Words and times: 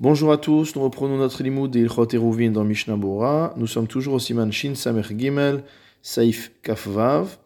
Bonjour 0.00 0.30
à 0.30 0.36
tous, 0.38 0.76
nous 0.76 0.82
reprenons 0.82 1.16
notre 1.16 1.42
limoud 1.42 1.72
de 1.72 1.80
Ilchot 1.80 2.06
Eruvin 2.14 2.52
dans 2.52 2.62
Mishnah 2.62 2.94
Bora. 2.94 3.52
Nous 3.56 3.66
sommes 3.66 3.88
toujours 3.88 4.14
au 4.14 4.18
Siman 4.20 4.52
Shin 4.52 4.76
Samech 4.76 5.18
Gimel, 5.18 5.64
Saif 6.02 6.52
Kafvav. 6.62 7.36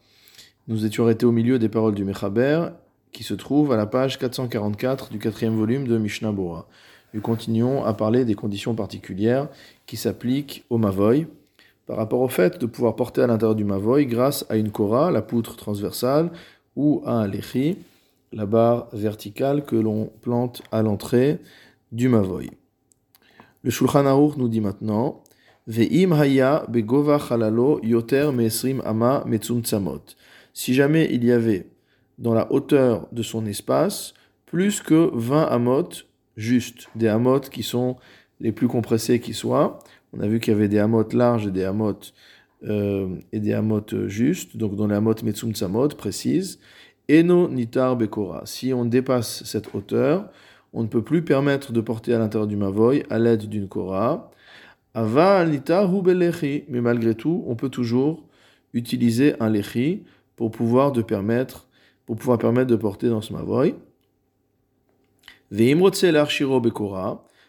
Nous 0.68 0.84
étions 0.84 1.04
arrêtés 1.04 1.24
au 1.24 1.32
milieu 1.32 1.58
des 1.58 1.70
paroles 1.70 1.94
du 1.94 2.04
Mechaber, 2.04 2.66
qui 3.10 3.22
se 3.22 3.32
trouve 3.32 3.72
à 3.72 3.78
la 3.78 3.86
page 3.86 4.18
444 4.18 5.08
du 5.08 5.18
quatrième 5.18 5.56
volume 5.56 5.88
de 5.88 5.96
Mishnah 5.96 6.30
Bora. 6.30 6.68
Nous 7.14 7.22
continuons 7.22 7.84
à 7.86 7.94
parler 7.94 8.26
des 8.26 8.34
conditions 8.34 8.74
particulières 8.74 9.48
qui 9.86 9.96
s'appliquent 9.96 10.66
au 10.68 10.76
Mavoy, 10.76 11.28
par 11.86 11.96
rapport 11.96 12.20
au 12.20 12.28
fait 12.28 12.58
de 12.58 12.66
pouvoir 12.66 12.96
porter 12.96 13.22
à 13.22 13.28
l'intérieur 13.28 13.54
du 13.54 13.64
Mavoy 13.64 14.04
grâce 14.04 14.44
à 14.50 14.56
une 14.56 14.72
Kora, 14.72 15.10
la 15.10 15.22
poutre 15.22 15.56
transversale, 15.56 16.30
ou 16.76 17.02
à 17.06 17.12
un 17.12 17.26
Lechi, 17.28 17.78
la 18.30 18.44
barre 18.44 18.88
verticale 18.92 19.64
que 19.64 19.76
l'on 19.76 20.10
plante 20.20 20.60
à 20.70 20.82
l'entrée 20.82 21.38
du 21.92 22.08
Mavoy. 22.08 22.50
Le 23.62 23.70
Shulchan 23.70 24.06
Aruch 24.06 24.36
nous 24.36 24.48
dit 24.48 24.60
maintenant 24.60 25.22
Ve'im 25.68 26.12
haya 26.12 26.64
begova 26.68 27.18
halalo 27.18 27.78
yoter 27.84 28.32
me'esrim 28.32 28.82
ama 28.84 29.22
metzum 29.26 29.62
Si 30.52 30.74
jamais 30.74 31.08
il 31.12 31.24
y 31.24 31.30
avait 31.30 31.68
dans 32.18 32.34
la 32.34 32.50
hauteur 32.50 33.06
de 33.12 33.22
son 33.22 33.46
espace 33.46 34.14
plus 34.46 34.80
que 34.80 35.10
20 35.14 35.44
amot 35.44 35.88
juste, 36.36 36.88
des 36.96 37.08
amot 37.08 37.40
qui 37.40 37.62
sont 37.62 37.96
les 38.40 38.52
plus 38.52 38.66
compressés 38.66 39.20
qui 39.20 39.34
soient. 39.34 39.78
On 40.12 40.20
a 40.20 40.26
vu 40.26 40.40
qu'il 40.40 40.52
y 40.52 40.56
avait 40.56 40.68
des 40.68 40.78
amot 40.78 41.08
larges 41.12 41.46
et 41.46 41.50
des 41.50 41.64
amot 41.64 41.98
euh, 42.64 43.08
et 43.32 43.38
des 43.38 43.52
amot 43.52 43.86
justes, 44.06 44.56
donc 44.56 44.74
dans 44.76 44.86
les 44.86 44.96
amot 44.96 45.14
metzum 45.22 45.54
tsamot 45.54 45.88
précises. 45.88 46.58
Eno 47.08 47.48
nitar 47.48 47.96
bekora. 47.96 48.42
Si 48.46 48.72
on 48.72 48.84
dépasse 48.84 49.44
cette 49.44 49.74
hauteur, 49.74 50.30
on 50.72 50.82
ne 50.82 50.88
peut 50.88 51.02
plus 51.02 51.22
permettre 51.22 51.72
de 51.72 51.80
porter 51.80 52.14
à 52.14 52.18
l'intérieur 52.18 52.46
du 52.46 52.56
mavoy 52.56 53.04
à 53.10 53.18
l'aide 53.18 53.48
d'une 53.48 53.68
kora. 53.68 54.30
Ava 54.94 55.44
nitar 55.44 55.92
ou 55.94 56.02
mais 56.02 56.80
malgré 56.80 57.14
tout, 57.14 57.44
on 57.46 57.56
peut 57.56 57.68
toujours 57.68 58.26
utiliser 58.72 59.34
un 59.40 59.50
lechi 59.50 60.02
pour 60.36 60.50
pouvoir 60.50 60.92
de 60.92 61.02
permettre 61.02 61.68
pour 62.06 62.16
pouvoir 62.16 62.38
permettre 62.38 62.68
de 62.68 62.76
porter 62.76 63.08
dans 63.08 63.20
ce 63.20 63.32
mavoy. 63.32 63.74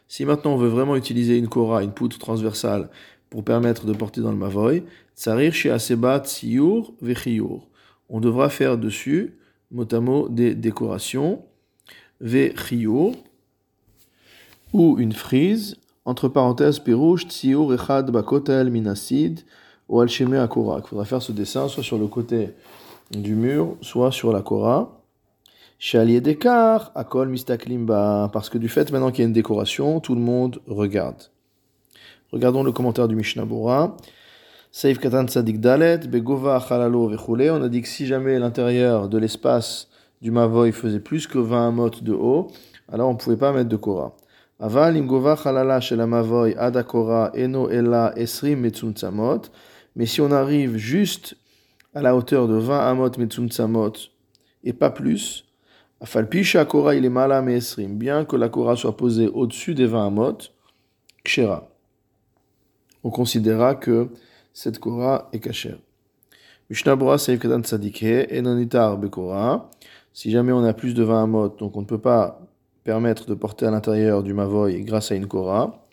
Si 0.08 0.26
maintenant 0.26 0.54
on 0.54 0.58
veut 0.58 0.68
vraiment 0.68 0.96
utiliser 0.96 1.38
une 1.38 1.48
kora, 1.48 1.84
une 1.84 1.92
poutre 1.92 2.20
transversale 2.20 2.90
pour 3.30 3.44
permettre 3.44 3.86
de 3.86 3.94
porter 3.94 4.22
dans 4.22 4.32
le 4.32 4.38
mavoy, 4.38 4.84
tsarir 5.16 5.54
chez 5.54 5.72
asebat 5.72 6.24
siyur 6.26 6.94
On 8.10 8.20
devra 8.20 8.50
faire 8.50 8.78
dessus 8.78 9.38
mot 9.72 10.30
des 10.30 10.54
décorations, 10.54 11.44
ou 14.74 14.98
une 14.98 15.14
frise, 15.14 15.78
entre 16.06 16.28
parenthèses, 16.28 16.80
perouche, 16.80 17.28
tsiur, 17.28 17.74
echad, 17.74 18.10
bakotel, 18.12 18.72
minasid, 18.72 19.42
ou 19.90 20.02
alcheme 20.02 20.40
akora. 20.40 20.80
Il 20.80 20.88
faudra 20.88 21.06
faire 21.06 21.22
ce 21.22 21.32
dessin 21.32 21.68
soit 21.68 21.84
sur 21.84 21.98
le 21.98 22.08
côté 22.08 22.54
du 23.12 23.36
mur, 23.36 23.76
soit 23.82 24.12
sur 24.12 24.32
la 24.32 24.42
kora. 24.42 25.00
Chalier 25.80 26.22
d'écart, 26.22 26.92
akol 26.96 27.30
mistaklimba, 27.30 28.30
parce 28.32 28.50
que 28.50 28.58
du 28.58 28.70
fait 28.70 28.92
maintenant 28.92 29.12
qu'il 29.12 29.20
y 29.20 29.26
a 29.26 29.28
une 29.28 29.34
décoration, 29.34 30.00
tout 30.00 30.16
le 30.16 30.22
monde 30.22 30.62
regarde. 30.68 31.30
Regardons 32.32 32.64
le 32.64 32.72
commentaire 32.72 33.08
du 33.08 33.16
Mishnah 33.16 33.46
Bora. 33.46 33.98
Saif 34.72 34.98
Katan 34.98 35.28
Sadik 35.28 35.60
Dalet, 35.60 36.00
Begova 36.08 36.58
Halalo. 36.58 37.12
On 37.28 37.62
a 37.62 37.70
dit 37.70 37.82
que 37.82 37.88
si 37.88 38.08
jamais 38.08 38.40
l'intérieur 38.40 39.08
de 39.08 39.18
l'espace 39.20 39.90
du 40.24 40.32
Mavoy 40.32 40.72
faisait 40.72 41.02
plus 41.02 41.28
que 41.28 41.38
20 41.38 41.72
mot 41.72 41.90
de 41.90 42.14
haut, 42.14 42.48
alors 42.90 43.10
on 43.10 43.14
ne 43.14 43.18
pouvait 43.18 43.36
pas 43.36 43.52
mettre 43.52 43.68
de 43.68 43.76
Kora. 43.76 44.16
Aval 44.58 44.96
Imgova 44.96 45.34
Halala 45.34 45.82
Shela 45.82 46.08
Mavoy 46.08 46.56
Adakora 46.58 47.32
Eno 47.36 47.70
Ella 47.70 48.14
Esrim 48.16 48.62
Metzum 48.62 48.94
Tzamot. 48.94 49.42
Mais 49.98 50.06
si 50.06 50.22
on 50.22 50.32
arrive 50.32 50.78
juste 50.78 51.36
à 51.94 52.02
la 52.02 52.16
hauteur 52.16 52.48
de 52.48 52.53
20 52.53 52.80
amot 52.80 53.18
Metzum 53.18 53.50
Tzamot 53.50 53.92
et 54.64 54.72
pas 54.72 54.92
plus, 54.92 55.44
Afalpisha 56.00 56.64
Kora 56.64 56.96
il 56.96 57.03
est 57.03 57.09
mala 57.09 57.44
Esrim, 57.52 57.97
bien 57.97 58.24
que 58.24 58.38
la 58.38 58.47
Kora 58.47 58.78
soit 58.78 58.96
posée 58.96 59.28
au-dessus 59.28 59.76
des 59.76 59.88
20 59.88 60.08
amot, 60.08 60.38
Kshera. 61.26 61.68
On 63.03 63.09
considérera 63.09 63.76
que 63.76 64.08
cette 64.53 64.80
Kora 64.80 65.28
est 65.34 65.40
cachère. 65.40 65.80
Mishnah 66.70 66.96
Bora 66.96 67.18
Seif 67.18 67.42
Kedan 67.42 67.62
Tzadikhe, 67.62 68.30
Bekora. 68.97 69.70
Si 70.13 70.31
jamais 70.31 70.51
on 70.51 70.63
a 70.63 70.74
plus 70.74 70.94
de 70.94 71.03
20 71.03 71.24
amot, 71.24 71.50
donc 71.50 71.75
on 71.75 71.81
ne 71.81 71.85
peut 71.85 72.00
pas 72.00 72.40
permettre 72.84 73.25
de 73.25 73.34
porter 73.34 73.66
à 73.66 73.72
l'intérieur 73.72 74.24
du 74.24 74.34
Mavoy 74.34 74.81
grâce 74.81 75.12
à 75.12 75.16
une 75.16 75.28
Kora. 75.28 75.88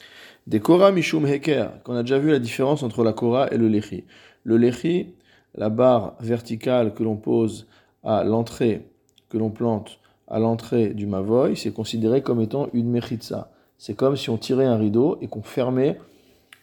Des 0.47 0.60
Kora 0.60 0.92
Mishum 0.92 1.26
Heker, 1.26 1.82
qu'on 1.82 1.94
a 1.94 2.03
déjà 2.03 2.19
vu 2.19 2.30
la 2.30 2.38
différence 2.38 2.82
entre 2.82 3.03
la 3.03 3.12
Kora 3.12 3.50
et 3.53 3.56
le 3.56 3.69
Lechi. 3.69 4.04
Le 4.44 4.56
Lechi, 4.56 5.14
la 5.54 5.69
barre 5.69 6.14
verticale 6.20 6.94
que 6.94 7.03
l'on 7.03 7.16
pose 7.16 7.66
à 8.04 8.25
l'entrée, 8.25 8.86
que 9.28 9.38
l'on 9.38 9.50
plante 9.50 9.98
à 10.28 10.38
l'entrée 10.38 10.94
du 10.94 11.06
Mavoy, 11.06 11.56
c'est 11.56 11.72
considéré 11.72 12.22
comme 12.22 12.41
étant 12.41 12.69
une 12.72 12.91
Mechitza. 12.91 13.50
C'est 13.78 13.94
comme 13.94 14.14
si 14.14 14.28
on 14.28 14.36
tirait 14.36 14.66
un 14.66 14.76
rideau 14.76 15.16
et 15.22 15.28
qu'on 15.28 15.42
fermait 15.42 15.98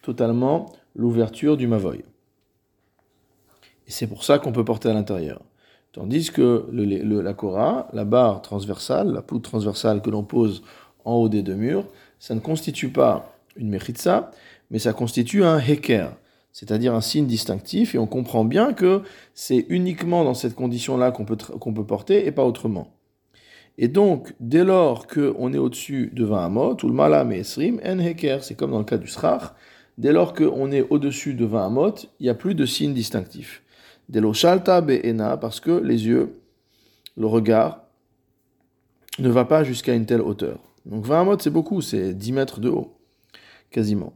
totalement 0.03 0.67
l'ouverture 0.95 1.57
du 1.57 1.65
mavoy. 1.65 2.05
Et 3.87 3.91
c'est 3.91 4.05
pour 4.05 4.23
ça 4.23 4.37
qu'on 4.37 4.51
peut 4.51 4.63
porter 4.63 4.89
à 4.89 4.93
l'intérieur. 4.93 5.41
Tandis 5.97 6.29
que 6.29 6.67
le, 6.71 7.21
la 7.21 7.33
kora, 7.33 7.87
la 7.91 8.05
barre 8.05 8.43
transversale, 8.43 9.11
la 9.11 9.23
poutre 9.23 9.49
transversale 9.49 10.03
que 10.03 10.11
l'on 10.11 10.21
pose 10.21 10.61
en 11.05 11.15
haut 11.15 11.27
des 11.27 11.41
deux 11.41 11.55
murs, 11.55 11.85
ça 12.19 12.35
ne 12.35 12.39
constitue 12.39 12.89
pas 12.89 13.33
une 13.55 13.69
mechitza, 13.69 14.29
mais 14.69 14.77
ça 14.77 14.93
constitue 14.93 15.43
un 15.43 15.57
heker, 15.57 16.11
c'est-à-dire 16.51 16.93
un 16.93 17.01
signe 17.01 17.25
distinctif, 17.25 17.95
et 17.95 17.97
on 17.97 18.05
comprend 18.05 18.45
bien 18.45 18.73
que 18.73 19.01
c'est 19.33 19.65
uniquement 19.69 20.23
dans 20.23 20.35
cette 20.35 20.53
condition-là 20.53 21.09
qu'on 21.09 21.25
peut, 21.25 21.35
qu'on 21.35 21.73
peut 21.73 21.85
porter 21.85 22.27
et 22.27 22.31
pas 22.31 22.45
autrement. 22.45 22.91
Et 23.79 23.87
donc, 23.87 24.35
dès 24.39 24.63
lors 24.63 25.07
qu'on 25.07 25.51
est 25.51 25.57
au-dessus 25.57 26.11
de 26.13 26.25
20 26.25 26.45
amot, 26.45 26.77
ou 26.83 26.87
le 26.87 26.93
malam 26.93 27.31
et 27.31 27.39
esrim, 27.39 27.81
en 27.83 27.97
heker, 27.97 28.43
c'est 28.43 28.53
comme 28.53 28.69
dans 28.69 28.77
le 28.77 28.85
cas 28.85 28.97
du 28.97 29.07
srach, 29.07 29.55
Dès 29.97 30.13
lors 30.13 30.35
qu'on 30.35 30.71
est 30.71 30.85
au-dessus 30.91 31.33
de 31.33 31.43
20 31.43 31.65
amot, 31.65 31.95
il 32.19 32.23
n'y 32.23 32.29
a 32.29 32.35
plus 32.35 32.53
de 32.53 32.67
signe 32.67 32.93
distinctif. 32.93 33.63
Delo 34.09 34.33
shalta 34.33 34.81
be'ena, 34.81 35.37
parce 35.37 35.59
que 35.59 35.71
les 35.71 36.05
yeux, 36.07 36.39
le 37.17 37.25
regard, 37.25 37.83
ne 39.19 39.29
va 39.29 39.45
pas 39.45 39.63
jusqu'à 39.63 39.93
une 39.93 40.05
telle 40.05 40.21
hauteur. 40.21 40.59
Donc 40.85 41.05
20 41.05 41.21
amot, 41.21 41.39
c'est 41.39 41.49
beaucoup, 41.49 41.81
c'est 41.81 42.13
10 42.13 42.31
mètres 42.31 42.59
de 42.59 42.69
haut, 42.69 42.97
quasiment. 43.71 44.13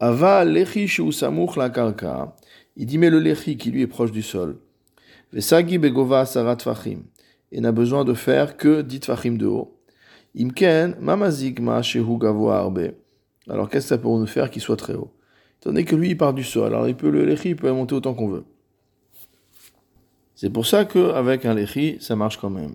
Ava 0.00 0.44
lechi 0.44 0.88
samuch 1.12 1.56
la 1.56 1.70
karka. 1.70 2.36
Il 2.76 2.86
dit, 2.86 2.98
mais 2.98 3.10
le 3.10 3.18
lechi 3.18 3.56
qui 3.56 3.70
lui 3.70 3.82
est 3.82 3.86
proche 3.88 4.12
du 4.12 4.22
sol. 4.22 4.58
Vesagi 5.32 5.76
begova 5.76 6.24
sarat 6.24 6.58
fachim. 6.60 7.00
Et 7.50 7.60
n'a 7.60 7.72
besoin 7.72 8.04
de 8.04 8.14
faire 8.14 8.56
que 8.56 8.82
10 8.82 9.00
fachim 9.04 9.32
de 9.32 9.46
haut. 9.46 9.76
Imken 10.38 10.96
mamazigma 11.00 11.82
shehu 11.82 12.18
gavoa 12.18 12.58
arbe. 12.58 12.92
Alors 13.48 13.68
qu'est-ce 13.68 13.86
que 13.86 13.88
ça 13.88 13.98
peut 13.98 14.08
nous 14.08 14.26
faire 14.26 14.50
qu'il 14.50 14.62
soit 14.62 14.76
très 14.76 14.94
haut? 14.94 15.10
Donné 15.64 15.84
que 15.84 15.96
lui, 15.96 16.10
il 16.10 16.16
part 16.16 16.34
du 16.34 16.44
sol, 16.44 16.66
alors 16.66 16.86
il 16.86 16.94
peut, 16.94 17.10
le 17.10 17.24
lechi 17.24 17.54
peut 17.54 17.70
monter 17.72 17.94
autant 17.94 18.14
qu'on 18.14 18.28
veut. 18.28 18.44
C'est 20.40 20.50
pour 20.50 20.66
ça 20.66 20.84
qu'avec 20.84 21.46
un 21.46 21.54
lechi, 21.54 21.96
ça 21.98 22.14
marche 22.14 22.36
quand 22.36 22.48
même. 22.48 22.74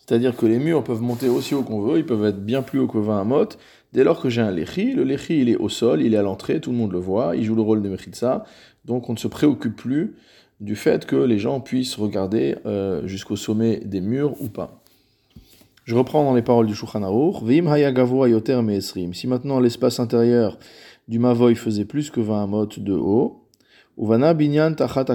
C'est-à-dire 0.00 0.34
que 0.36 0.44
les 0.44 0.58
murs 0.58 0.82
peuvent 0.82 1.00
monter 1.00 1.28
aussi 1.28 1.54
haut 1.54 1.62
qu'on 1.62 1.82
veut, 1.82 1.98
ils 1.98 2.04
peuvent 2.04 2.24
être 2.24 2.44
bien 2.44 2.62
plus 2.62 2.80
haut 2.80 2.88
que 2.88 2.98
20 2.98 3.22
mot. 3.22 3.46
Dès 3.92 4.02
lors 4.02 4.20
que 4.20 4.28
j'ai 4.28 4.40
un 4.40 4.50
lechi, 4.50 4.92
le 4.92 5.04
lechi 5.04 5.40
il 5.40 5.50
est 5.50 5.56
au 5.56 5.68
sol, 5.68 6.02
il 6.02 6.14
est 6.14 6.16
à 6.16 6.22
l'entrée, 6.22 6.60
tout 6.60 6.72
le 6.72 6.76
monde 6.76 6.90
le 6.90 6.98
voit, 6.98 7.36
il 7.36 7.44
joue 7.44 7.54
le 7.54 7.62
rôle 7.62 7.80
de 7.80 7.88
mechitza, 7.88 8.44
donc 8.84 9.08
on 9.08 9.12
ne 9.12 9.18
se 9.18 9.28
préoccupe 9.28 9.76
plus 9.76 10.16
du 10.58 10.74
fait 10.74 11.06
que 11.06 11.14
les 11.14 11.38
gens 11.38 11.60
puissent 11.60 11.94
regarder 11.94 12.56
euh, 12.66 13.06
jusqu'au 13.06 13.36
sommet 13.36 13.76
des 13.84 14.00
murs 14.00 14.34
ou 14.42 14.48
pas. 14.48 14.82
Je 15.84 15.94
reprends 15.94 16.24
dans 16.24 16.34
les 16.34 16.42
paroles 16.42 16.66
du 16.66 16.74
Shulchan 16.74 17.08
Si 19.12 19.26
maintenant 19.28 19.60
l'espace 19.60 20.00
intérieur 20.00 20.58
du 21.06 21.20
Mavoy 21.20 21.54
faisait 21.54 21.84
plus 21.84 22.10
que 22.10 22.18
20 22.20 22.48
mot 22.48 22.66
de 22.66 22.94
haut, 22.94 23.47
Uvana 24.00 24.32
binyan 24.32 24.74
tachat 24.74 25.06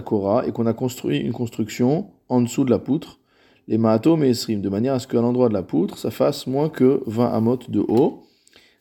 et 0.46 0.52
qu'on 0.52 0.66
a 0.66 0.74
construit 0.74 1.20
une 1.20 1.32
construction 1.32 2.12
en 2.28 2.42
dessous 2.42 2.66
de 2.66 2.70
la 2.70 2.80
poutre, 2.80 3.20
les 3.68 3.78
Maato 3.78 4.18
Meesrim, 4.18 4.62
de 4.62 4.70
manière 4.70 4.96
à 4.96 5.00
ce 5.00 5.08
qu'à 5.08 5.22
l'endroit 5.22 5.48
de 5.48 5.54
la 5.54 5.64
poutre, 5.64 5.98
ça 5.98 6.12
fasse 6.12 6.48
moins 6.48 6.70
que 6.70 7.02
20 7.06 7.34
amot 7.34 7.60
de 7.70 7.80
haut. 7.80 8.24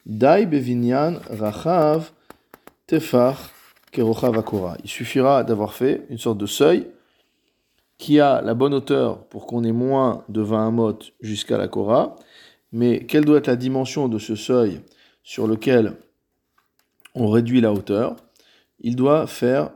Dai 0.04 0.46
bevinyan 0.46 1.20
rachav 1.30 2.10
tefar 2.88 3.52
kerochav 3.92 4.36
akora. 4.36 4.76
Il 4.82 4.90
suffira 4.90 5.44
d'avoir 5.44 5.74
fait 5.74 6.04
une 6.10 6.18
sorte 6.18 6.38
de 6.38 6.46
seuil 6.46 6.88
qui 7.98 8.18
a 8.18 8.42
la 8.42 8.54
bonne 8.54 8.74
hauteur 8.74 9.24
pour 9.26 9.46
qu'on 9.46 9.62
ait 9.62 9.70
moins 9.70 10.24
de 10.28 10.40
20 10.40 10.70
mot 10.72 10.98
jusqu'à 11.20 11.56
la 11.56 11.68
Kora, 11.68 12.16
mais 12.72 13.06
quelle 13.06 13.24
doit 13.24 13.38
être 13.38 13.46
la 13.46 13.54
dimension 13.54 14.08
de 14.08 14.18
ce 14.18 14.34
seuil 14.34 14.80
sur 15.22 15.46
lequel 15.46 15.92
on 17.14 17.28
réduit 17.28 17.60
la 17.60 17.72
hauteur? 17.72 18.16
Il 18.80 18.96
doit 18.96 19.28
faire 19.28 19.70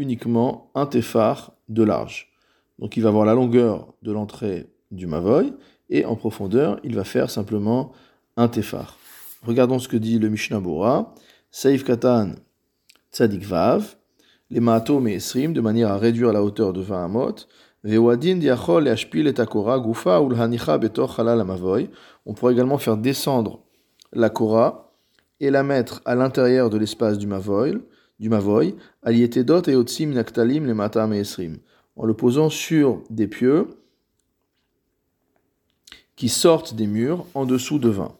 uniquement 0.00 0.70
un 0.74 0.86
téphar 0.86 1.52
de 1.68 1.82
large. 1.82 2.32
Donc 2.78 2.96
il 2.96 3.02
va 3.02 3.10
avoir 3.10 3.24
la 3.24 3.34
longueur 3.34 3.92
de 4.02 4.10
l'entrée 4.10 4.66
du 4.90 5.06
Mavoy, 5.06 5.52
et 5.90 6.04
en 6.04 6.16
profondeur, 6.16 6.80
il 6.82 6.94
va 6.94 7.04
faire 7.04 7.30
simplement 7.30 7.92
un 8.36 8.48
téphar. 8.48 8.96
regardons 9.42 9.78
ce 9.78 9.88
que 9.88 9.96
dit 9.96 10.18
le 10.18 10.28
Mishnah 10.28 10.60
Bora. 10.60 11.14
Saif 11.50 11.84
Katan 11.84 12.32
Tzadik 13.12 13.44
Vav, 13.44 13.96
les 14.50 14.60
Maato 14.60 15.04
Esrim, 15.06 15.52
de 15.52 15.60
manière 15.60 15.90
à 15.90 15.98
réduire 15.98 16.32
la 16.32 16.42
hauteur 16.42 16.72
de 16.72 16.80
20 16.80 17.04
amot. 17.04 17.34
Vewadin 17.82 18.36
diachol 18.36 18.86
et 18.86 18.90
ashpil 18.90 19.26
et 19.26 19.40
akora 19.40 19.78
gufa 19.80 20.20
ul 20.20 20.38
hanicha 20.38 20.78
betoch 20.78 21.18
halal 21.18 21.40
amavoy. 21.40 21.90
On 22.26 22.34
pourrait 22.34 22.52
également 22.52 22.78
faire 22.78 22.96
descendre 22.96 23.60
la 24.12 24.30
kora 24.30 24.92
et 25.40 25.50
la 25.50 25.62
mettre 25.62 26.02
à 26.04 26.14
l'intérieur 26.14 26.70
de 26.70 26.76
l'espace 26.76 27.18
du 27.18 27.26
mavoy, 27.26 27.80
du 28.20 28.28
mavoy, 28.28 28.76
alietedot 29.02 29.62
et 29.66 29.74
otsim 29.74 30.12
naktalim 30.12 30.66
les 30.66 30.74
mata 30.74 31.08
esrim, 31.08 31.56
en 31.96 32.04
le 32.04 32.14
posant 32.14 32.50
sur 32.50 33.02
des 33.10 33.26
pieux 33.26 33.68
qui 36.16 36.28
sortent 36.28 36.74
des 36.74 36.86
murs 36.86 37.24
en 37.34 37.46
dessous 37.46 37.78
de 37.78 37.88
20. 37.88 38.14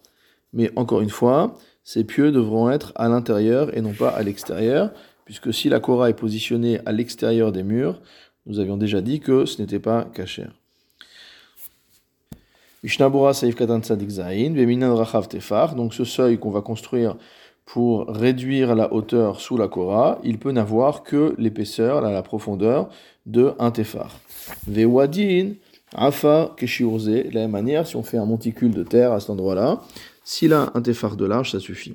Mais 0.55 0.73
encore 0.75 1.03
une 1.03 1.11
fois, 1.11 1.55
ces 1.85 2.05
pieux 2.05 2.33
devront 2.33 2.71
être 2.71 2.93
à 2.97 3.09
l'intérieur 3.09 3.77
et 3.77 3.83
non 3.83 3.93
pas 3.93 4.09
à 4.09 4.23
l'extérieur, 4.23 4.91
puisque 5.27 5.53
si 5.53 5.69
la 5.69 5.81
Korah 5.81 6.09
est 6.09 6.15
positionnée 6.15 6.81
à 6.87 6.93
l'extérieur 6.93 7.53
des 7.53 7.63
murs, 7.63 8.01
nous 8.47 8.59
avions 8.59 8.79
déjà 8.79 9.03
dit 9.03 9.21
que 9.21 9.45
ce 9.45 9.61
n'était 9.61 9.79
pas 9.79 10.09
Tefar, 15.29 15.75
donc 15.75 15.93
ce 15.93 16.05
seuil 16.05 16.39
qu'on 16.39 16.51
va 16.51 16.63
construire 16.63 17.17
pour 17.73 18.09
réduire 18.09 18.75
la 18.75 18.93
hauteur 18.93 19.41
sous 19.41 19.57
la 19.57 19.69
Korah, 19.69 20.19
il 20.25 20.39
peut 20.39 20.51
n'avoir 20.51 21.05
que 21.05 21.37
l'épaisseur, 21.39 22.01
la 22.01 22.23
profondeur 22.23 22.89
de 23.27 23.53
un 23.61 23.71
Tefar. 23.71 24.19
Vewadin, 24.67 25.53
Afa 25.95 26.53
Keshiurze, 26.57 27.07
de 27.07 27.31
la 27.33 27.43
même 27.43 27.53
manière, 27.53 27.87
si 27.87 27.95
on 27.95 28.03
fait 28.03 28.17
un 28.17 28.25
monticule 28.25 28.73
de 28.73 28.83
terre 28.83 29.13
à 29.13 29.21
cet 29.21 29.31
endroit-là, 29.31 29.81
s'il 30.25 30.53
a 30.53 30.73
un 30.75 30.83
Tefar 30.83 31.15
de 31.15 31.25
large, 31.25 31.53
ça 31.53 31.61
suffit. 31.61 31.95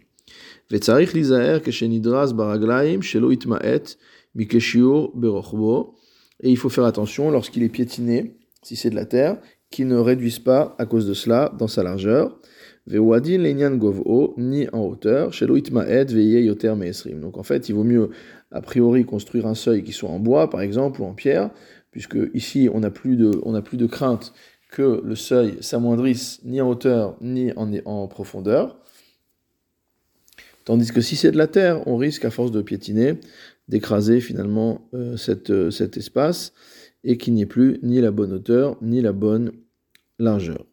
Vetzarich 0.71 1.11
Lizaer 1.11 1.61
Keshenidras 1.61 2.31
Baraglaim, 2.31 3.01
Shelo 3.01 3.31
Itmaet, 3.31 3.97
Berochbo, 4.33 5.95
et 6.41 6.51
il 6.51 6.57
faut 6.57 6.69
faire 6.69 6.85
attention 6.85 7.31
lorsqu'il 7.31 7.63
est 7.63 7.69
piétiné, 7.69 8.37
si 8.63 8.77
c'est 8.77 8.91
de 8.91 8.95
la 8.95 9.05
terre, 9.05 9.39
qu'il 9.75 9.87
ne 9.89 9.97
réduise 9.97 10.39
pas 10.39 10.73
à 10.79 10.85
cause 10.85 11.05
de 11.05 11.13
cela 11.13 11.51
dans 11.59 11.67
sa 11.67 11.83
largeur. 11.83 12.39
Ni 12.87 14.69
en 14.71 14.79
hauteur. 14.79 15.31
Donc 17.21 17.37
en 17.37 17.43
fait, 17.43 17.69
il 17.69 17.75
vaut 17.75 17.83
mieux 17.83 18.09
a 18.51 18.61
priori 18.61 19.03
construire 19.05 19.47
un 19.47 19.55
seuil 19.55 19.83
qui 19.83 19.91
soit 19.91 20.09
en 20.09 20.19
bois, 20.19 20.49
par 20.49 20.61
exemple, 20.61 21.01
ou 21.01 21.05
en 21.05 21.13
pierre, 21.13 21.49
puisque 21.91 22.17
ici 22.33 22.69
on 22.71 22.79
n'a 22.79 22.89
plus 22.91 23.17
de, 23.17 23.31
on 23.43 23.61
plus 23.61 23.77
de 23.77 23.85
crainte 23.85 24.33
que 24.71 25.01
le 25.03 25.15
seuil 25.15 25.57
s'amoindrisse 25.59 26.39
ni 26.45 26.61
en 26.61 26.69
hauteur 26.69 27.17
ni 27.19 27.51
en, 27.57 27.69
en 27.83 28.07
profondeur. 28.07 28.79
Tandis 30.63 30.91
que 30.91 31.01
si 31.01 31.17
c'est 31.17 31.31
de 31.31 31.37
la 31.37 31.47
terre, 31.47 31.85
on 31.85 31.97
risque 31.97 32.23
à 32.23 32.31
force 32.31 32.51
de 32.51 32.61
piétiner 32.61 33.19
d'écraser 33.67 34.21
finalement 34.21 34.87
euh, 34.93 35.17
cette, 35.17 35.49
euh, 35.49 35.69
cet 35.69 35.97
espace 35.97 36.53
et 37.03 37.17
qu'il 37.17 37.33
n'y 37.33 37.41
ait 37.41 37.47
plus 37.47 37.79
ni 37.83 37.99
la 37.99 38.11
bonne 38.11 38.31
hauteur 38.31 38.77
ni 38.81 39.01
la 39.01 39.11
bonne 39.11 39.51
largeur. 40.19 40.65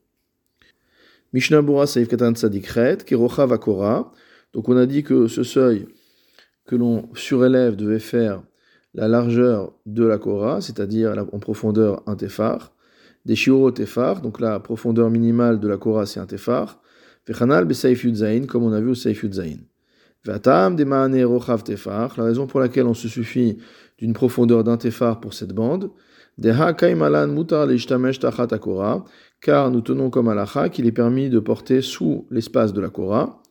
Mishnah 1.32 1.62
Bura 1.62 1.86
Saif 1.86 2.08
Katan 2.08 2.34
Tzadikret, 2.34 2.98
Kirocha 3.06 3.46
Vakora. 3.46 4.12
Donc 4.52 4.68
on 4.68 4.76
a 4.76 4.86
dit 4.86 5.02
que 5.02 5.28
ce 5.28 5.42
seuil 5.42 5.86
que 6.66 6.76
l'on 6.76 7.08
surélève 7.14 7.76
devait 7.76 7.98
faire 7.98 8.42
la 8.94 9.08
largeur 9.08 9.72
de 9.86 10.04
la 10.04 10.18
Kora, 10.18 10.60
c'est-à-dire 10.60 11.14
en 11.32 11.38
profondeur 11.38 12.02
un 12.06 12.16
tefar. 12.16 12.74
Des 13.24 13.36
shiuro 13.36 13.70
tefar, 13.70 14.20
donc 14.20 14.40
la 14.40 14.60
profondeur 14.60 15.08
minimale 15.08 15.60
de 15.60 15.68
la 15.68 15.78
Kora 15.78 16.06
c'est 16.06 16.20
un 16.20 16.26
tefar. 16.26 16.82
Vechanal 17.26 17.64
Besaif 17.64 18.04
Yudzain, 18.04 18.46
comme 18.46 18.64
on 18.64 18.72
a 18.72 18.80
vu 18.80 18.90
au 18.90 18.94
Saif 18.94 19.22
Yudzain. 19.22 19.58
La 20.24 20.38
raison 22.24 22.46
pour 22.46 22.60
laquelle 22.60 22.86
on 22.86 22.94
se 22.94 23.08
suffit 23.08 23.58
d'une 23.98 24.12
profondeur 24.12 24.64
d'un 24.64 24.76
tefar 24.76 25.20
pour 25.20 25.34
cette 25.34 25.52
bande, 25.52 25.90
car 29.40 29.70
nous 29.70 29.80
tenons 29.80 30.10
comme 30.10 30.28
alacha 30.28 30.68
qu'il 30.68 30.86
est 30.86 30.92
permis 30.92 31.28
de 31.28 31.38
porter 31.38 31.82
sous 31.82 32.26
l'espace 32.30 32.72
de 32.72 32.80
la 32.80 32.88
Kora, 32.88 33.42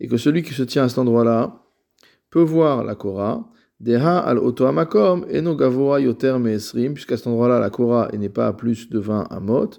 et 0.00 0.08
que 0.08 0.16
celui 0.16 0.42
qui 0.42 0.54
se 0.54 0.62
tient 0.62 0.84
à 0.84 0.88
cet 0.88 0.98
endroit-là 0.98 1.62
peut 2.30 2.40
voir 2.40 2.82
la 2.82 2.94
Kora, 2.94 3.48
al 3.84 4.38
puisqu'à 6.94 7.16
cet 7.16 7.26
endroit-là 7.26 7.60
la 7.60 7.70
n'est 8.16 8.28
pas 8.28 8.46
à 8.46 8.52
plus 8.52 8.90
de 8.90 8.98
20 8.98 9.28
amot, 9.30 9.70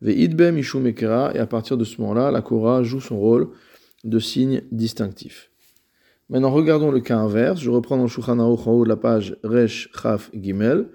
et 0.00 1.38
à 1.38 1.46
partir 1.46 1.76
de 1.76 1.84
ce 1.84 2.00
moment-là, 2.00 2.30
la 2.30 2.40
Korah 2.40 2.82
joue 2.82 3.00
son 3.00 3.18
rôle 3.18 3.48
de 4.04 4.18
signe 4.18 4.62
distinctif. 4.70 5.50
Maintenant, 6.30 6.50
regardons 6.50 6.90
le 6.90 7.00
cas 7.00 7.16
inverse. 7.16 7.60
Je 7.60 7.70
reprends 7.70 7.96
dans 7.96 8.06
Shulchan 8.06 8.38
en 8.38 8.50
haut 8.50 8.84
de 8.84 8.88
la 8.88 8.96
page 8.96 9.36
Resh 9.44 9.88
Chaf 9.94 10.30
Gimel. 10.34 10.88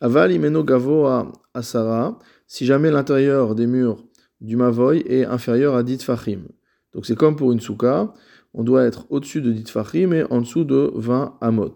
Aval 0.00 0.30
imeno 0.32 0.62
gavoa 0.62 1.32
asara, 1.54 2.18
si 2.46 2.66
jamais 2.66 2.90
l'intérieur 2.90 3.54
des 3.54 3.66
murs 3.66 4.04
du 4.40 4.56
Mavoy 4.56 5.02
est 5.06 5.24
inférieur 5.24 5.74
à 5.74 5.82
dit 5.82 5.98
fachim. 5.98 6.42
Donc 6.94 7.04
c'est 7.06 7.16
comme 7.16 7.34
pour 7.34 7.50
une 7.50 7.60
souka, 7.60 8.12
on 8.54 8.62
doit 8.62 8.84
être 8.84 9.06
au-dessus 9.10 9.40
de 9.42 9.50
dit 9.50 9.68
fachim 9.68 10.12
et 10.12 10.24
en 10.30 10.42
dessous 10.42 10.64
de 10.64 10.92
20 10.94 11.38
amot. 11.40 11.74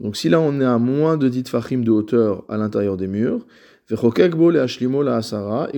Donc 0.00 0.16
si 0.16 0.28
là 0.28 0.40
on 0.40 0.60
est 0.60 0.64
à 0.64 0.78
moins 0.78 1.16
de 1.16 1.28
dit 1.28 1.44
fachim 1.44 1.78
de 1.78 1.90
hauteur 1.90 2.44
à 2.48 2.58
l'intérieur 2.58 2.96
des 2.96 3.08
murs, 3.08 3.46
et 3.90 3.96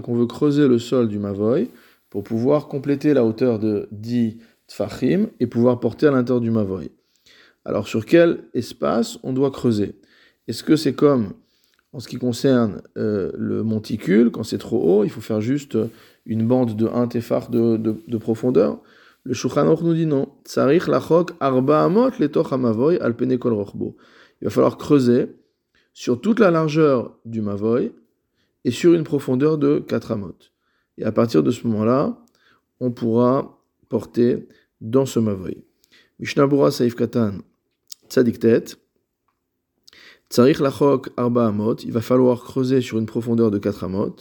qu'on 0.00 0.14
veut 0.14 0.26
creuser 0.26 0.66
le 0.66 0.78
sol 0.80 1.06
du 1.08 1.18
Mavoy 1.20 1.68
pour 2.10 2.24
pouvoir 2.24 2.66
compléter 2.66 3.14
la 3.14 3.24
hauteur 3.24 3.60
de 3.60 3.88
10 3.92 4.38
tfachim 4.70 5.26
et 5.40 5.46
pouvoir 5.46 5.80
porter 5.80 6.06
à 6.06 6.12
l'intérieur 6.12 6.40
du 6.40 6.50
Mavoy. 6.50 6.90
Alors 7.64 7.88
sur 7.88 8.06
quel 8.06 8.44
espace 8.54 9.18
on 9.22 9.32
doit 9.32 9.50
creuser? 9.50 9.96
Est-ce 10.48 10.62
que 10.62 10.76
c'est 10.76 10.94
comme 10.94 11.34
en 11.92 11.98
ce 11.98 12.06
qui 12.06 12.16
concerne 12.16 12.82
euh, 12.96 13.32
le 13.36 13.64
monticule, 13.64 14.30
quand 14.30 14.44
c'est 14.44 14.58
trop 14.58 14.78
haut, 14.78 15.04
il 15.04 15.10
faut 15.10 15.20
faire 15.20 15.40
juste 15.40 15.76
une 16.24 16.46
bande 16.46 16.76
de 16.76 16.86
1 16.86 17.08
tefar 17.08 17.50
de, 17.50 17.76
de, 17.76 18.16
profondeur? 18.16 18.80
Le 19.24 19.34
Shulchan 19.34 19.64
nous 19.82 19.94
dit 19.94 20.06
non. 20.06 20.28
lachok 20.56 21.32
arba 21.40 21.84
amot 21.84 22.10
letoch 22.20 22.52
al 22.52 23.52
rochbo. 23.52 23.96
Il 24.40 24.44
va 24.44 24.50
falloir 24.50 24.78
creuser 24.78 25.26
sur 25.92 26.20
toute 26.20 26.38
la 26.38 26.50
largeur 26.50 27.18
du 27.24 27.42
Mavoy 27.42 27.92
et 28.64 28.70
sur 28.70 28.94
une 28.94 29.04
profondeur 29.04 29.58
de 29.58 29.80
4 29.80 30.12
amot. 30.12 30.36
Et 30.96 31.04
à 31.04 31.12
partir 31.12 31.42
de 31.42 31.50
ce 31.50 31.66
moment-là, 31.66 32.16
on 32.78 32.92
pourra 32.92 33.60
porter 33.88 34.46
dans 34.80 35.06
ce 35.06 35.18
Mavoy. 35.18 35.64
Mishnabura 36.18 36.70
Saif 36.70 36.94
Katan 36.94 37.38
Tzadiktet. 38.08 38.76
Tsarich 40.28 40.60
Lachok 40.60 41.10
Arba 41.16 41.46
Amot. 41.46 41.76
Il 41.84 41.92
va 41.92 42.00
falloir 42.00 42.42
creuser 42.42 42.80
sur 42.80 42.98
une 42.98 43.06
profondeur 43.06 43.50
de 43.50 43.58
4 43.58 43.84
amot. 43.84 44.16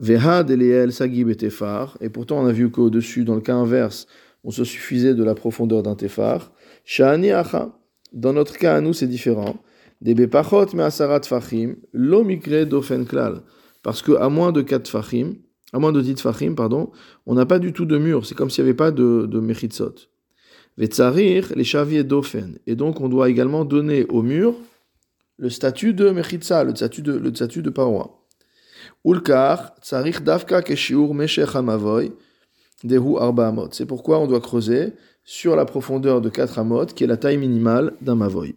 Veha 0.00 0.44
Deleel 0.44 0.92
Sagib 0.92 1.28
et 1.28 1.36
Tefar. 1.36 1.96
Et 2.00 2.08
pourtant, 2.08 2.42
on 2.42 2.46
a 2.46 2.52
vu 2.52 2.70
qu'au-dessus, 2.70 3.24
dans 3.24 3.34
le 3.34 3.40
cas 3.40 3.54
inverse, 3.54 4.06
on 4.44 4.50
se 4.50 4.64
suffisait 4.64 5.14
de 5.14 5.24
la 5.24 5.34
profondeur 5.34 5.82
d'un 5.82 5.96
Tefar. 5.96 6.52
Shani 6.84 7.30
Acha. 7.30 7.78
Dans 8.12 8.32
notre 8.32 8.58
cas, 8.58 8.76
à 8.76 8.80
nous, 8.80 8.92
c'est 8.92 9.06
différent. 9.06 9.56
Des 10.02 10.14
bepachot 10.14 10.74
me 10.74 10.82
asarat 10.82 11.22
fachim, 11.22 11.76
lo 11.92 12.24
mikre 12.24 12.66
dofen 12.66 13.06
klal. 13.06 13.42
Parce 13.82 14.02
que 14.02 14.12
à 14.12 14.28
moins 14.28 14.50
de 14.50 14.60
4 14.60 14.88
fachim, 14.88 15.34
à 15.72 15.78
moins 15.78 15.92
de 15.92 16.00
10 16.00 16.20
fachim, 16.20 16.54
pardon, 16.54 16.90
on 17.26 17.34
n'a 17.34 17.46
pas 17.46 17.58
du 17.58 17.72
tout 17.72 17.84
de 17.84 17.98
mur. 17.98 18.26
C'est 18.26 18.34
comme 18.34 18.50
s'il 18.50 18.64
n'y 18.64 18.70
avait 18.70 18.76
pas 18.76 18.90
de, 18.90 19.26
de 19.26 19.40
mechitsot. 19.40 19.94
Vetzarir, 20.76 21.52
les 21.54 21.64
chaviers 21.64 22.04
dofen. 22.04 22.58
Et 22.66 22.76
donc 22.76 23.00
on 23.00 23.08
doit 23.08 23.28
également 23.28 23.64
donner 23.64 24.04
au 24.06 24.22
mur 24.22 24.54
le 25.38 25.50
statut 25.50 25.94
de 25.94 26.10
mechitza, 26.10 26.64
le 26.64 26.74
statut 26.74 27.02
de, 27.02 27.12
le 27.12 27.34
statut 27.34 27.62
de 27.62 27.70
paroi. 27.70 28.18
Ulkar, 29.04 29.74
tsarich 29.80 30.22
davka 30.22 30.62
keshiur 30.62 31.14
meshech 31.14 31.54
hamavoy, 31.54 32.12
dehu 32.84 33.18
arba 33.18 33.48
amot. 33.48 33.68
C'est 33.72 33.86
pourquoi 33.86 34.18
on 34.18 34.26
doit 34.26 34.40
creuser 34.40 34.92
sur 35.24 35.56
la 35.56 35.64
profondeur 35.64 36.20
de 36.20 36.28
4 36.28 36.58
amot, 36.58 36.86
qui 36.86 37.04
est 37.04 37.06
la 37.06 37.16
taille 37.16 37.38
minimale 37.38 37.94
d'un 38.00 38.14
mavoy 38.14 38.54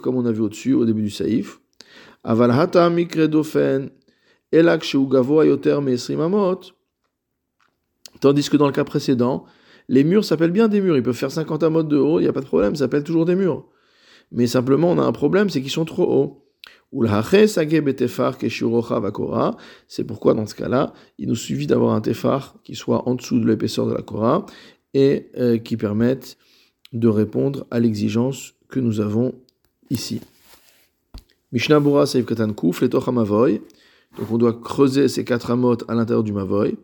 comme 0.00 0.16
on 0.16 0.26
a 0.26 0.32
vu 0.32 0.40
au-dessus, 0.40 0.74
au 0.74 0.84
début 0.84 1.02
du 1.02 1.10
saïf. 1.10 1.60
Tandis 8.20 8.48
que 8.48 8.56
dans 8.56 8.66
le 8.66 8.72
cas 8.72 8.84
précédent, 8.84 9.44
les 9.88 10.04
murs 10.04 10.24
s'appellent 10.24 10.50
bien 10.50 10.68
des 10.68 10.80
murs. 10.80 10.96
Ils 10.96 11.02
peuvent 11.02 11.14
faire 11.14 11.30
50 11.30 11.62
amot 11.62 11.82
de 11.82 11.96
haut, 11.96 12.20
il 12.20 12.22
n'y 12.22 12.28
a 12.28 12.32
pas 12.32 12.40
de 12.40 12.46
problème, 12.46 12.74
ça 12.74 12.84
s'appelle 12.84 13.04
toujours 13.04 13.24
des 13.24 13.34
murs. 13.34 13.66
Mais 14.32 14.46
simplement, 14.46 14.90
on 14.90 14.98
a 14.98 15.02
un 15.04 15.12
problème, 15.12 15.50
c'est 15.50 15.60
qu'ils 15.60 15.70
sont 15.70 15.84
trop 15.84 16.10
hauts. 16.10 16.40
C'est 19.88 20.04
pourquoi 20.04 20.34
dans 20.34 20.46
ce 20.46 20.54
cas-là, 20.54 20.92
il 21.18 21.28
nous 21.28 21.34
suffit 21.34 21.66
d'avoir 21.66 21.94
un 21.94 22.00
tefar 22.00 22.54
qui 22.62 22.76
soit 22.76 23.08
en 23.08 23.16
dessous 23.16 23.40
de 23.40 23.46
l'épaisseur 23.48 23.86
de 23.86 23.94
la 23.94 24.02
Korah 24.02 24.46
et 24.94 25.30
euh, 25.36 25.58
qui 25.58 25.76
permette 25.76 26.36
de 26.92 27.08
répondre 27.08 27.66
à 27.72 27.80
l'exigence 27.80 28.54
que 28.68 28.78
nous 28.78 29.00
avons 29.00 29.34
ici. 29.90 30.20
Mishnah 31.50 31.80
Bura 31.80 32.04
Katan 32.06 32.54
Hamavoy, 33.06 33.60
Donc 34.18 34.30
on 34.30 34.38
doit 34.38 34.52
creuser 34.52 35.08
ces 35.08 35.24
quatre 35.24 35.50
amotes 35.50 35.84
à 35.88 35.94
l'intérieur 35.94 36.22
du 36.22 36.32
mavoy. 36.32 36.76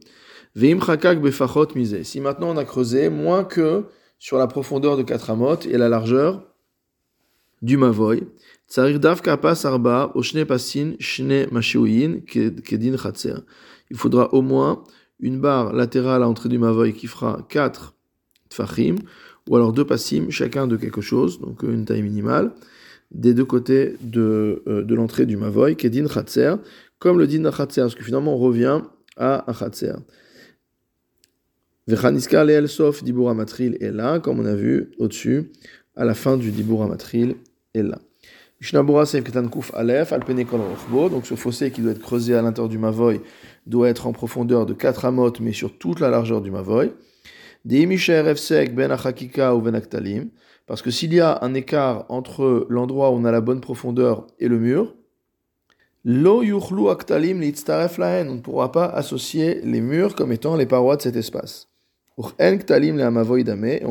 Veim 0.54 0.80
chakak 0.80 1.20
befachot 1.20 1.68
misé. 1.74 2.04
Si 2.04 2.20
maintenant 2.20 2.50
on 2.50 2.56
a 2.56 2.64
creusé 2.64 3.08
moins 3.08 3.44
que 3.44 3.84
sur 4.18 4.36
la 4.36 4.46
profondeur 4.46 4.96
de 4.96 5.02
quatre 5.02 5.30
amotes 5.30 5.66
et 5.66 5.78
la 5.78 5.88
largeur 5.88 6.42
du 7.62 7.76
mavoy, 7.76 8.24
tsarir 8.68 8.98
dav 8.98 9.22
kapas 9.22 9.64
arba 9.64 10.12
pasin 10.48 10.94
shne 10.98 11.46
kedin. 12.24 13.42
Il 13.90 13.96
faudra 13.96 14.32
au 14.34 14.42
moins 14.42 14.82
une 15.20 15.40
barre 15.40 15.72
latérale 15.72 16.22
à 16.22 16.26
l'entrée 16.26 16.48
du 16.48 16.58
mavoy 16.58 16.92
qui 16.94 17.06
fera 17.06 17.46
4 17.48 17.94
tfachim, 18.48 18.96
ou 19.48 19.56
alors 19.56 19.72
deux 19.72 19.84
passim, 19.84 20.30
chacun 20.30 20.66
de 20.66 20.76
quelque 20.76 21.00
chose, 21.00 21.40
donc 21.40 21.62
une 21.62 21.84
taille 21.84 22.02
minimale, 22.02 22.52
des 23.10 23.34
deux 23.34 23.44
côtés 23.44 23.96
de, 24.00 24.62
euh, 24.66 24.82
de 24.82 24.94
l'entrée 24.94 25.26
du 25.26 25.36
mavoy, 25.36 25.76
kedin 25.76 26.08
chatser, 26.08 26.54
comme 26.98 27.18
le 27.18 27.26
din 27.26 27.50
chatser, 27.50 27.82
parce 27.82 27.94
que 27.94 28.04
finalement 28.04 28.34
on 28.34 28.38
revient 28.38 28.80
à 29.16 29.50
un 29.50 29.54
chatser. 29.54 29.94
Vechaniska 31.86 32.44
leel 32.44 32.68
sof 32.68 33.02
dibur 33.02 33.34
matril 33.34 33.76
est 33.80 33.90
là, 33.90 34.20
comme 34.20 34.38
on 34.38 34.44
a 34.44 34.54
vu 34.54 34.92
au-dessus, 34.98 35.50
à 35.96 36.04
la 36.04 36.14
fin 36.14 36.36
du 36.36 36.50
dibur 36.50 36.86
matril 36.86 37.34
est 37.74 37.82
là. 37.82 37.98
Mishnabura 38.60 39.06
seif 39.06 39.24
ketan 39.24 39.48
kuf 39.48 39.70
alef, 39.74 40.12
alpene 40.12 40.44
kol 40.44 40.60
rochbo, 40.60 41.08
donc 41.08 41.24
ce 41.26 41.34
fossé 41.34 41.70
qui 41.70 41.80
doit 41.80 41.92
être 41.92 42.00
creusé 42.00 42.34
à 42.34 42.42
l'intérieur 42.42 42.68
du 42.68 42.76
mavoy 42.76 43.20
doit 43.66 43.88
être 43.88 44.06
en 44.06 44.12
profondeur 44.12 44.66
de 44.66 44.74
4 44.74 45.06
amot, 45.06 45.32
mais 45.40 45.52
sur 45.52 45.78
toute 45.78 45.98
la 45.98 46.10
largeur 46.10 46.42
du 46.42 46.50
mavoy. 46.50 46.92
Efsek 47.68 48.74
ben 48.74 48.90
achakika 48.90 49.54
ou 49.54 49.62
ben 49.62 49.74
aktalim, 49.74 50.28
parce 50.70 50.82
que 50.82 50.92
s'il 50.92 51.12
y 51.12 51.18
a 51.18 51.36
un 51.42 51.52
écart 51.54 52.04
entre 52.10 52.68
l'endroit 52.68 53.10
où 53.10 53.14
on 53.14 53.24
a 53.24 53.32
la 53.32 53.40
bonne 53.40 53.60
profondeur 53.60 54.28
et 54.38 54.46
le 54.46 54.56
mur, 54.56 54.94
on 56.04 56.12
ne 58.36 58.40
pourra 58.40 58.70
pas 58.70 58.84
associer 58.84 59.60
les 59.64 59.80
murs 59.80 60.14
comme 60.14 60.30
étant 60.30 60.54
les 60.54 60.66
parois 60.66 60.94
de 60.94 61.02
cet 61.02 61.16
espace. 61.16 61.66
On 62.16 62.22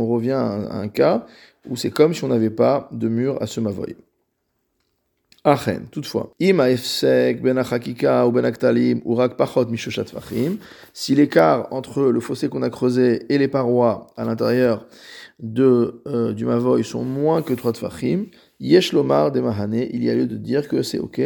revient 0.07 0.31
à 0.31 0.77
un 0.77 0.87
cas 0.87 1.25
où 1.67 1.75
c'est 1.75 1.91
comme 1.91 2.13
si 2.13 2.23
on 2.23 2.29
n'avait 2.29 2.49
pas 2.49 2.87
de 2.93 3.09
mur 3.09 3.41
à 3.41 3.45
ce 3.45 3.59
mavoy. 3.59 3.97
Achen, 5.45 5.87
toutefois, 5.89 6.33
ben 6.39 6.53
ben 6.53 6.75
si 10.93 11.15
l'écart 11.15 11.67
entre 11.71 12.03
le 12.03 12.19
fossé 12.19 12.49
qu'on 12.49 12.61
a 12.61 12.69
creusé 12.69 13.33
et 13.33 13.37
les 13.37 13.47
parois 13.47 14.07
à 14.17 14.25
l'intérieur 14.25 14.85
de, 15.39 16.01
euh, 16.07 16.33
du 16.33 16.45
mavoy 16.45 16.83
sont 16.83 17.05
moins 17.05 17.41
que 17.41 17.53
3 17.53 17.71
tfachim, 17.71 18.25
yesh 18.59 18.91
lomar 18.91 19.31
de 19.31 19.39
mahane, 19.39 19.75
il 19.75 20.03
y 20.03 20.09
a 20.09 20.15
lieu 20.15 20.27
de 20.27 20.35
dire 20.35 20.67
que 20.67 20.83
c'est 20.83 20.99
ok, 20.99 21.21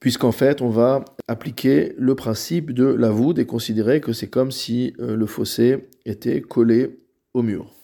puisqu'en 0.00 0.32
fait 0.32 0.62
on 0.62 0.70
va 0.70 1.04
appliquer 1.28 1.92
le 1.98 2.14
principe 2.14 2.72
de 2.72 2.86
la 2.86 3.10
voûte 3.10 3.38
et 3.38 3.44
considérer 3.44 4.00
que 4.00 4.14
c'est 4.14 4.28
comme 4.28 4.50
si 4.50 4.94
euh, 5.00 5.16
le 5.16 5.26
fossé 5.26 5.90
était 6.06 6.40
collé 6.40 6.98
au 7.34 7.42
mur. 7.42 7.74